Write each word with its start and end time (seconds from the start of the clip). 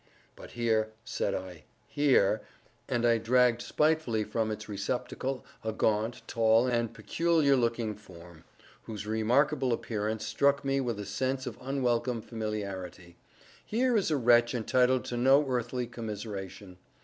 "But 0.35 0.53
here,"—said 0.53 1.35
I—"here"—and 1.35 3.05
I 3.05 3.19
dragged 3.19 3.61
spitefully 3.61 4.23
from 4.23 4.49
its 4.49 4.67
receptacle 4.67 5.45
a 5.63 5.71
gaunt, 5.71 6.23
tall 6.27 6.65
and 6.65 6.91
peculiar 6.91 7.55
looking 7.55 7.93
form, 7.93 8.43
whose 8.85 9.05
remarkable 9.05 9.71
appearance 9.71 10.25
struck 10.25 10.65
me 10.65 10.81
with 10.81 10.99
a 10.99 11.05
sense 11.05 11.45
of 11.45 11.59
unwelcome 11.61 12.23
familiarity—"here 12.23 13.95
is 13.95 14.09
a 14.09 14.17
wretch 14.17 14.55
entitled 14.55 15.05
to 15.05 15.17
no 15.17 15.45
earthly 15.47 15.85
commiseration." 15.85 16.77